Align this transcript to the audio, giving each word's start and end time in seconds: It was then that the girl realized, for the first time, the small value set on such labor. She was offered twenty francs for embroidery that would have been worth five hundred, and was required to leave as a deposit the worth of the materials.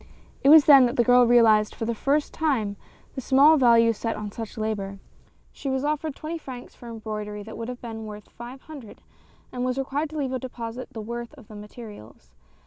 It 0.43 0.49
was 0.49 0.65
then 0.65 0.87
that 0.87 0.95
the 0.95 1.03
girl 1.03 1.27
realized, 1.27 1.75
for 1.75 1.85
the 1.85 1.93
first 1.93 2.33
time, 2.33 2.75
the 3.13 3.21
small 3.21 3.55
value 3.57 3.93
set 3.93 4.15
on 4.15 4.31
such 4.31 4.57
labor. 4.57 4.97
She 5.51 5.69
was 5.69 5.83
offered 5.83 6.15
twenty 6.15 6.39
francs 6.39 6.73
for 6.73 6.89
embroidery 6.89 7.43
that 7.43 7.55
would 7.55 7.67
have 7.69 7.81
been 7.83 8.07
worth 8.07 8.27
five 8.27 8.61
hundred, 8.61 9.03
and 9.51 9.63
was 9.63 9.77
required 9.77 10.09
to 10.09 10.17
leave 10.17 10.31
as 10.31 10.37
a 10.37 10.39
deposit 10.39 10.89
the 10.91 11.01
worth 11.01 11.35
of 11.35 11.49
the 11.49 11.55
materials. 11.55 12.31